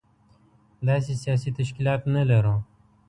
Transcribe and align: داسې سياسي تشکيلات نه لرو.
داسې 0.87 1.11
سياسي 1.23 1.49
تشکيلات 1.59 2.01
نه 2.15 2.23
لرو. 2.29 2.55